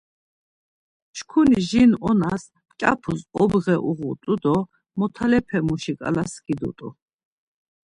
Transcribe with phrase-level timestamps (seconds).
[1.15, 4.55] Çkuni jin onas mǩyapus obğe uğut̆u do
[4.97, 6.89] motalepemuşi ǩala skidut̆u.